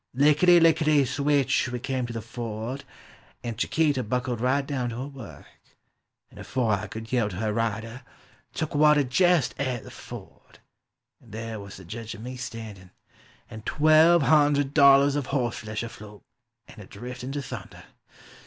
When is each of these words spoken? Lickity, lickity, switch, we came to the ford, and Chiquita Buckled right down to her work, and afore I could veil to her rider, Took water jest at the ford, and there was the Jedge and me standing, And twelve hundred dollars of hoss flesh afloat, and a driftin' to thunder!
Lickity, 0.17 0.59
lickity, 0.59 1.05
switch, 1.05 1.69
we 1.69 1.77
came 1.77 2.07
to 2.07 2.11
the 2.13 2.23
ford, 2.23 2.85
and 3.43 3.55
Chiquita 3.55 4.01
Buckled 4.01 4.41
right 4.41 4.65
down 4.65 4.89
to 4.89 4.95
her 4.95 5.05
work, 5.07 5.45
and 6.31 6.39
afore 6.39 6.73
I 6.73 6.87
could 6.87 7.07
veil 7.09 7.29
to 7.29 7.35
her 7.35 7.53
rider, 7.53 8.01
Took 8.55 8.73
water 8.73 9.03
jest 9.03 9.53
at 9.59 9.83
the 9.83 9.91
ford, 9.91 10.57
and 11.21 11.31
there 11.31 11.59
was 11.59 11.77
the 11.77 11.85
Jedge 11.85 12.15
and 12.15 12.23
me 12.23 12.35
standing, 12.35 12.89
And 13.47 13.63
twelve 13.63 14.23
hundred 14.23 14.73
dollars 14.73 15.15
of 15.15 15.27
hoss 15.27 15.57
flesh 15.59 15.83
afloat, 15.83 16.23
and 16.67 16.79
a 16.79 16.87
driftin' 16.87 17.31
to 17.33 17.41
thunder! 17.43 17.83